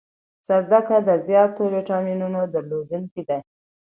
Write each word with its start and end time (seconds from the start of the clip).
زردکه 0.47 0.97
د 1.07 1.09
زیاتو 1.27 1.63
ویټامینونو 1.75 2.39
درلودنکی 2.53 3.23
ده 3.29 3.37